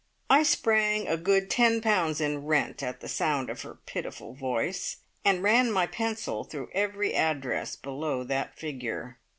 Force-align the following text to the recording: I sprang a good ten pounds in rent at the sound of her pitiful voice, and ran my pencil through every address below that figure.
I 0.31 0.41
sprang 0.41 1.07
a 1.07 1.15
good 1.15 1.47
ten 1.47 1.79
pounds 1.79 2.19
in 2.19 2.43
rent 2.45 2.81
at 2.81 3.01
the 3.01 3.07
sound 3.07 3.51
of 3.51 3.61
her 3.61 3.75
pitiful 3.85 4.33
voice, 4.33 4.97
and 5.23 5.43
ran 5.43 5.71
my 5.71 5.85
pencil 5.85 6.43
through 6.43 6.71
every 6.73 7.13
address 7.13 7.75
below 7.75 8.23
that 8.23 8.57
figure. 8.57 9.19